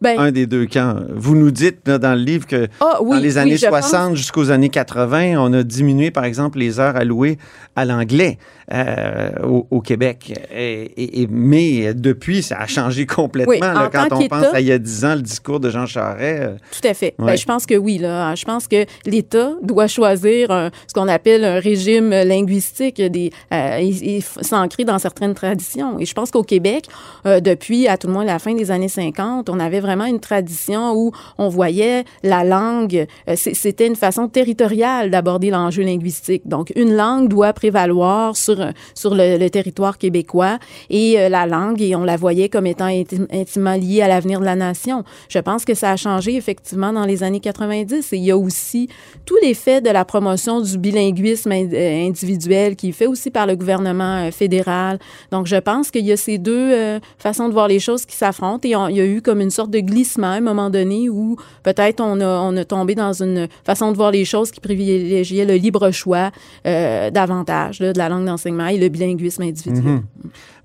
[0.02, 0.96] Ben, un des deux camps.
[1.16, 4.16] Vous nous dites là, dans le livre que Ah, oui, dans les années je 60
[4.16, 7.38] jusqu'aux années 80, on a diminué, par exemple, les heures allouées
[7.76, 8.38] à l'anglais
[8.74, 10.34] euh, au, au Québec.
[10.54, 13.52] Et, et- et- mais depuis, ça a changé complètement.
[13.52, 15.70] Oui, là, en quand on pense à il y a 10 ans, le discours de
[15.70, 16.42] Jean Charest.
[16.42, 17.14] euh, Tout à fait.
[17.20, 17.98] Ben, je pense que oui.
[17.98, 18.34] Là.
[18.36, 23.78] Je pense que l'État doit choisir un- ce qu'on appelle un régime linguistique des, euh,
[23.80, 26.00] et, s'ancrer dans certaines traditions.
[26.00, 26.86] Et je pense qu'au Québec,
[27.26, 30.20] euh, depuis à tout le moins la fin des années 50, on avait vraiment une
[30.20, 36.44] tradition où on voyait la langue, euh, c'était une façon territoriale d'aborder l'enjeu linguistique.
[36.48, 38.58] Donc, une langue doit prévaloir sur,
[38.96, 43.28] sur le, territoire québécois et euh, la langue, et on la voyait comme étant intim-
[43.34, 45.04] intimement liée à l'avenir de la nation.
[45.30, 48.38] Je pense que ça a changé effectivement dans les années 90 et il y a
[48.38, 48.88] aussi
[49.26, 53.46] tout l'effet de la promotion du bilinguisme in- euh, individuel qui est fait aussi par
[53.48, 55.00] le gouvernement euh, fédéral.
[55.32, 58.16] Donc, je pense qu'il y a ces deux euh, façons de voir les choses qui
[58.16, 61.10] s'affrontent et il y a eu comme une sorte de glissement à un moment donné
[61.10, 64.60] où peut-être on a, on a tombé dans une façon de voir les choses qui
[64.60, 66.32] privilégiait le libre choix
[66.66, 69.84] euh, davantage là, de la langue d'enseignement et le bilinguisme individuel.
[69.84, 70.04] Mhm.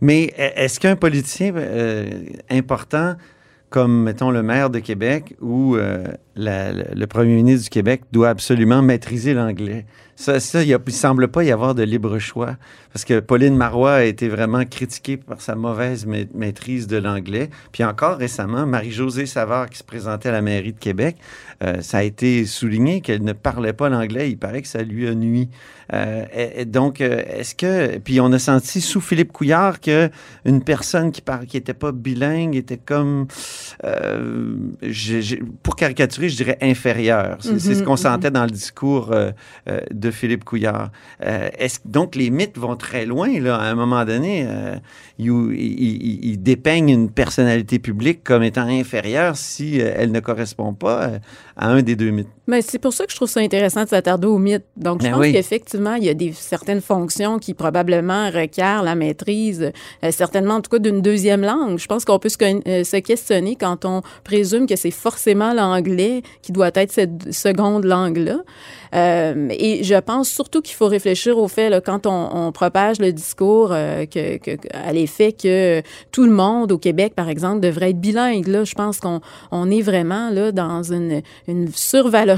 [0.01, 2.07] Mais e- est-ce qu'un politicien euh,
[2.51, 3.15] important
[3.71, 8.83] comme, mettons, le maire de Québec ou euh, le, premier ministre du Québec doit absolument
[8.83, 9.87] maîtriser l'anglais?
[10.19, 12.57] Ça, il ne semble pas y avoir de libre choix.
[12.91, 17.51] Parce que Pauline Marois a été vraiment critiquée par sa mauvaise ma- maîtrise de l'anglais.
[17.71, 21.17] Puis encore récemment, Marie-Josée Savard, qui se présentait à la mairie de Québec,
[21.63, 24.31] euh, ça a été souligné qu'elle ne parlait pas l'anglais.
[24.31, 25.51] Il paraît que ça lui a nuit.
[25.93, 27.99] Euh, et- donc, euh, est-ce que...
[27.99, 30.09] Puis on a senti sous Philippe Couillard que
[30.47, 33.27] une personne qui parle, qui était pas bilingue était comme...
[35.63, 37.39] pour caricaturer, je dirais inférieure.
[37.41, 39.31] C'est ce qu'on Mhm, sentait dans le discours euh,
[39.69, 40.91] euh, de Philippe Couillard.
[41.25, 43.57] Euh, est-ce, donc, les mythes vont très loin, là?
[43.57, 44.47] À un moment donné,
[45.19, 50.73] ils, ils- ils- ils dépeignent une personnalité publique comme étant inférieure si elle ne correspond
[50.75, 51.13] pas
[51.57, 52.29] à un des deux mythes.
[52.49, 54.63] Mais c'est pour ça que je trouve ça intéressant de s'attarder aux mythes.
[54.77, 55.33] Donc, je Ben pense oui.
[55.33, 59.73] qu'effectivement, il y a des, certaines fonctions qui probablement requièrent la maîtrise,
[60.05, 61.79] euh, certainement en tout cas d'une deuxième langue.
[61.79, 62.37] Je pense qu'on peut se,
[62.69, 67.85] euh, se questionner quand on présume que c'est forcément l'anglais qui doit être cette seconde
[67.85, 68.39] langue-là.
[68.95, 73.01] Euh, et je pense surtout qu'il faut réfléchir au fait, là, quand on, on propage
[73.01, 75.83] le discours euh, que- que- à l'effet que
[76.13, 78.47] tout le monde au Québec, par exemple, devrait être bilingue.
[78.47, 82.36] Là, je pense qu'on on est vraiment là dans une, une survalorisation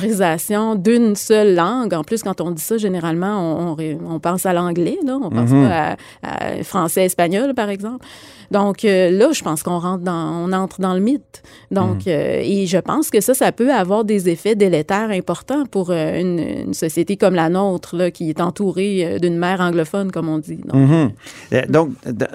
[0.77, 1.95] d'une seule langue.
[1.95, 5.19] En plus, quand on dit ça, généralement, on, on ré- on pense à l'anglais, là,
[5.21, 5.69] on pense Mhm.
[5.69, 8.05] pas à, à français, espagnol, par exemple.
[8.51, 11.43] Donc euh, là, je pense qu'on rentre dans, on entre dans le mythe.
[11.71, 15.91] Donc, euh, et je pense que ça, ça peut avoir des effets délétères importants pour
[15.91, 20.29] euh, une, une société comme la nôtre, là, qui est entourée d'une mer anglophone, comme
[20.31, 20.61] on dit.
[20.65, 21.11] Donc, Mhm.
[21.69, 21.91] Donc,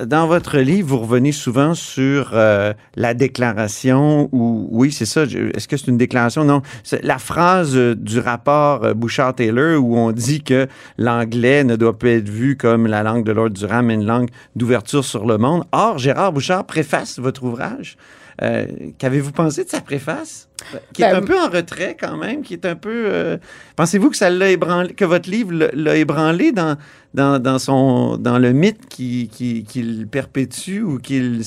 [0.05, 5.23] dans votre livre, vous revenez souvent sur la déclaration ou oui, c'est ça.
[5.23, 6.43] Est-ce que c'est une déclaration?
[6.43, 6.61] Non,
[7.01, 12.09] la phrase euh, du rapport euh, Bouchard-Taylor où on dit que l'anglais ne doit pas
[12.09, 15.63] être vu comme la langue de Lord Durham, mais une langue d'ouverture sur le monde.
[15.71, 17.97] Or, Gérard Bouchard préface votre ouvrage.
[18.41, 18.65] Euh,
[18.97, 20.49] Qu'avez-vous pensé de sa préface?
[20.93, 23.03] Qui est Ben, un peu en retrait quand même, qui est un peu...
[23.05, 23.37] euh,
[23.75, 26.75] Pensez-vous que ça l'a ébranlé, que votre livre l'a- ébranlé dans,
[27.13, 31.41] dans, dans, son, dans le mythe qui- qui- qu'il perpétue ou qu'il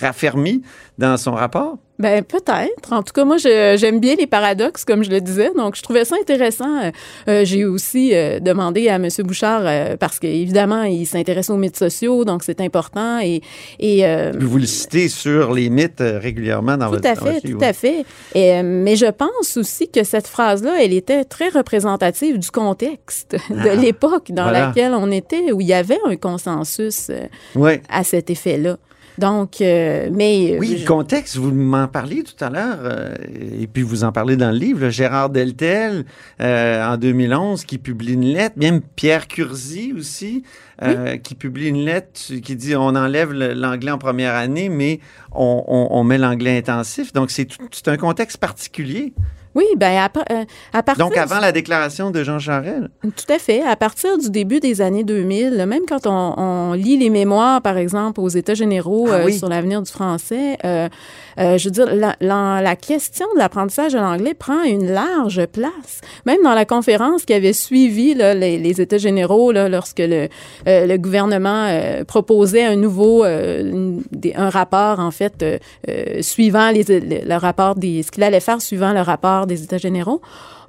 [0.00, 0.62] raffermit
[0.98, 1.78] dans son rapport?
[2.00, 2.92] Ben peut-être.
[2.92, 5.50] En tout cas, moi, j'aime bien les paradoxes, comme je le disais.
[5.54, 6.82] Donc, je trouvais ça intéressant.
[6.82, 6.90] Euh,
[7.28, 9.06] euh, J'ai aussi euh, demandé à M.
[9.18, 13.20] Bouchard, euh, parce qu'évidemment, il s'intéresse aux mythes sociaux, donc c'est important.
[13.20, 13.42] Et,
[13.78, 17.40] et euh, vous le citez sur les mythes régulièrement dans tout votre à dans votre
[17.42, 18.04] fait, tout à fait.
[18.34, 23.68] Et, mais je pense aussi que cette phrase-là, elle était très représentative du contexte de
[23.70, 24.68] Ah, l'époque dans voilà.
[24.68, 27.10] laquelle on était, où il y avait un consensus
[27.90, 28.78] à cet effet-là.
[29.18, 30.56] Donc, euh, mais...
[30.58, 33.14] Oui, je- le contexte, vous m'en parliez tout à l'heure, euh,
[33.60, 36.04] et puis vous en parlez dans le livre, là, Gérard Deltel,
[36.40, 40.42] euh, en 2011, qui publie une lettre, même Pierre Curzi aussi,
[40.82, 42.10] euh, qui publie une lettre
[42.42, 45.00] qui dit on enlève l'anglais en première année, mais
[45.32, 47.12] on, on- on met l'anglais intensif.
[47.12, 49.12] Donc, c'est tout- c'est un contexte particulier.
[49.54, 51.04] Oui, ben à, par- euh, à partir...
[51.06, 52.84] Donc, avant la déclaration de Jean Charest.
[53.02, 53.62] Tout à fait.
[53.62, 57.60] À partir du début des années 2000, là, même quand on, on lit les mémoires,
[57.60, 60.88] par exemple, aux États généraux Ah euh, sur l'avenir du français, euh,
[61.36, 66.00] je veux dire, la, la- la question de l'apprentissage de l'anglais prend une large place.
[66.26, 70.28] Même dans la conférence qui avait suivi là, les, les États généraux, là, lorsque le,
[70.66, 71.66] le gouvernement
[72.06, 75.44] proposait un nouveau, une- des- un rapport, en fait,
[76.20, 79.78] suivant les, le, le rapport des, ce qu'il allait faire suivant le rapport des États
[79.78, 80.20] généraux.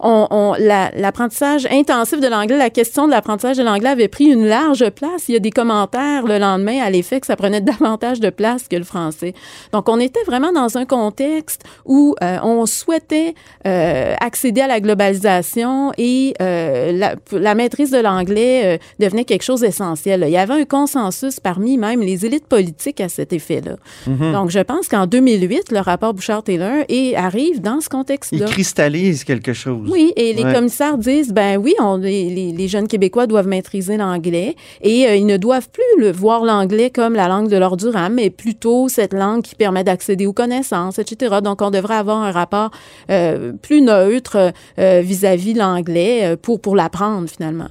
[0.04, 4.26] On, on- la- l'apprentissage intensif de l'anglais, la question de l'apprentissage de l'anglais avait pris
[4.26, 5.30] une large place.
[5.30, 8.68] Il y a des commentaires le lendemain à l'effet que ça prenait davantage de place
[8.68, 9.34] que le français.
[9.74, 13.36] Donc, on était vraiment dans un contexte où euh, on souhaitait
[13.68, 19.44] euh, accéder à la globalisation et euh, la, la maîtrise de l'anglais euh, devenait quelque
[19.44, 20.24] chose d'essentiel.
[20.28, 23.76] Il y avait un consensus parmi même les élites politiques à cet effet-là.
[24.08, 24.32] Mhm.
[24.34, 26.86] Donc, je pense qu'en 2008, le rapport Bouchard-Taylor
[27.16, 28.46] arrive dans ce Il contexte-là.
[28.48, 29.90] cristallise quelque chose.
[29.91, 30.54] Oui, et les Ouais.
[30.54, 35.25] commissaires disent, ben oui, on, les, les- jeunes Québécois doivent maîtriser l'anglais et euh, ils
[35.25, 37.75] ne doivent plus le, voir l'anglais comme la langue de leur
[38.12, 41.38] mais plutôt cette langue qui permet d'accéder aux connaissances, etc.
[41.43, 42.71] Donc, on devrait avoir un rapport
[43.10, 47.67] euh, plus neutre euh, vis-à-vis l'anglais pour, pour l'apprendre, finalement.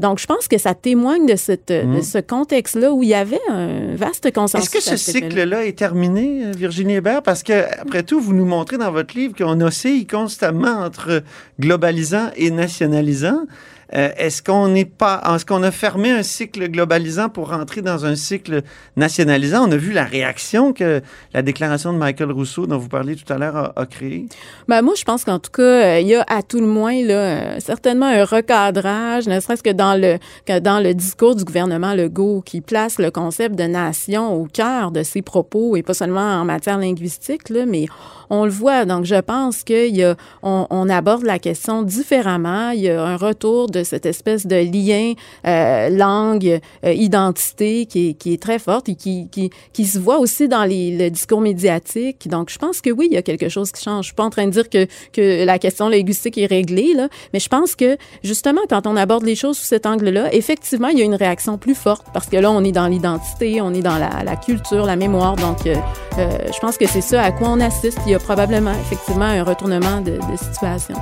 [0.00, 2.02] Donc, je pense que ça témoigne de, cette, de Mhm.
[2.02, 4.72] ce contexte-là où il y avait un vaste consensus.
[4.72, 7.20] Est-ce que ce cycle-là est terminé, Virginie Hébert?
[7.22, 11.22] Parce que, après tout, vous nous montrez dans votre livre qu'on oscille constamment entre
[11.60, 13.46] globalisant et nationalisant.
[13.94, 18.06] Euh, est-ce qu'on n'est pas, est-ce qu'on a fermé un cycle globalisant pour rentrer dans
[18.06, 18.62] un cycle
[18.96, 19.68] nationalisant?
[19.68, 21.02] On a vu la réaction que
[21.34, 24.26] la déclaration de Michael Rousseau, dont vous parliez tout à l'heure, a, créée.
[24.66, 27.02] Ben moi, je pense qu'en tout cas, euh, il y a à tout le moins
[27.02, 30.18] là, euh, certainement un recadrage, ne serait-ce que dans le
[30.60, 35.02] dans le discours du gouvernement Legault, qui place le concept de nation au cœur de
[35.02, 37.86] ses propos et pas seulement en matière linguistique, là, mais
[38.32, 38.86] on le voit.
[38.86, 42.70] Donc, je pense a, on, aborde la question différemment.
[42.70, 45.12] Il y a un retour de cette espèce de lien
[45.46, 50.18] euh, langue, euh, identité qui est, qui est très forte et qui, qui, se voit
[50.18, 52.26] aussi dans les, le discours médiatique.
[52.26, 54.04] Donc, je pense que oui, il y a quelque chose qui change.
[54.04, 57.08] Je suis pas en train de dire que, que la question linguistique est réglée, là,
[57.34, 60.98] mais je pense que justement, quand on aborde les choses sous cet angle-là, effectivement, il
[60.98, 63.82] y a une réaction plus forte parce que là, on est dans l'identité, on est
[63.82, 65.36] dans la, culture, la mémoire.
[65.36, 65.74] Donc, euh,
[66.16, 67.98] je pense que c'est ça à quoi on assiste.
[68.22, 70.96] Probablement, effectivement, un retournement de, de situation.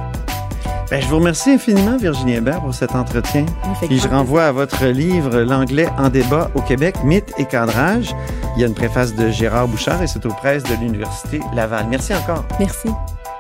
[0.90, 3.46] Ben, je vous remercie infiniment, Virginie Hébert, pour cet entretien.
[3.86, 8.12] Puis je renvoie à votre livre L'anglais en débat au Québec, mythe et cadrage.
[8.56, 11.86] Il y a une préface de Gérard Bouchard et c'est aux presses de l'Université Laval.
[11.88, 12.44] Merci encore.
[12.58, 12.88] Merci.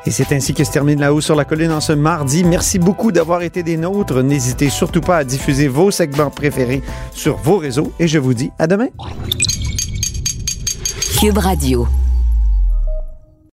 [0.06, 2.44] Et c'est ainsi que se termine là-haut sur la colline en ce mardi.
[2.44, 4.22] Merci beaucoup d'avoir été des nôtres.
[4.22, 8.52] N'hésitez surtout pas à diffuser vos segments préférés sur vos réseaux et je vous dis
[8.60, 8.88] à demain.
[11.18, 11.88] Cube Radio.